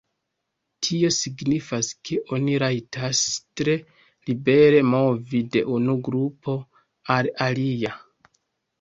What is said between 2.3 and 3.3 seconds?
oni rajtas